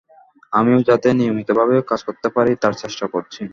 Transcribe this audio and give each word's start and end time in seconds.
আমিও 0.53 0.79
যাতে 0.89 1.07
নিয়মিতভাবে 1.19 1.75
কাজ 1.89 2.01
করতে 2.07 2.27
পারি, 2.35 2.51
তার 2.61 2.73
চেষ্টা 2.81 3.05
করছি। 3.13 3.41